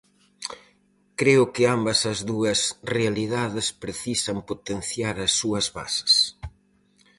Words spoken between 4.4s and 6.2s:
potenciar as súas bases.